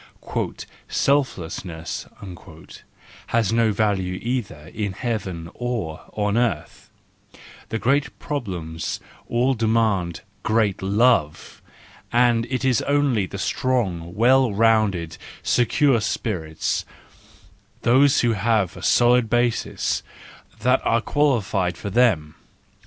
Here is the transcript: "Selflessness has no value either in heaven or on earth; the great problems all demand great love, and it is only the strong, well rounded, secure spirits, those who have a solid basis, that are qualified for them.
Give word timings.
"Selflessness 0.87 2.07
has 3.27 3.53
no 3.53 3.71
value 3.71 4.19
either 4.23 4.71
in 4.73 4.93
heaven 4.93 5.47
or 5.53 6.09
on 6.13 6.37
earth; 6.39 6.89
the 7.69 7.77
great 7.77 8.17
problems 8.17 8.99
all 9.29 9.53
demand 9.53 10.21
great 10.41 10.81
love, 10.81 11.61
and 12.11 12.47
it 12.49 12.65
is 12.65 12.81
only 12.81 13.27
the 13.27 13.37
strong, 13.37 14.15
well 14.15 14.51
rounded, 14.51 15.19
secure 15.43 16.01
spirits, 16.01 16.83
those 17.83 18.21
who 18.21 18.33
have 18.33 18.75
a 18.75 18.81
solid 18.81 19.29
basis, 19.29 20.01
that 20.61 20.83
are 20.83 21.01
qualified 21.01 21.77
for 21.77 21.91
them. 21.91 22.33